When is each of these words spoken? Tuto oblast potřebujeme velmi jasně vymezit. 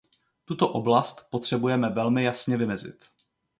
Tuto 0.45 0.69
oblast 0.73 1.29
potřebujeme 1.29 1.89
velmi 1.89 2.23
jasně 2.23 2.57
vymezit. 2.57 3.05